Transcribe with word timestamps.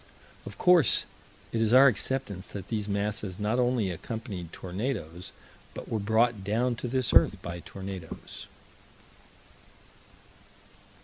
Of 0.47 0.57
course 0.57 1.05
it 1.51 1.61
is 1.61 1.73
our 1.75 1.85
acceptance 1.85 2.47
that 2.47 2.69
these 2.69 2.87
masses 2.87 3.37
not 3.37 3.59
only 3.59 3.91
accompanied 3.91 4.51
tornadoes, 4.51 5.31
but 5.75 5.89
were 5.89 5.99
brought 5.99 6.43
down 6.43 6.73
to 6.77 6.87
this 6.87 7.13
earth 7.13 7.39
by 7.43 7.59
tornadoes. 7.59 8.47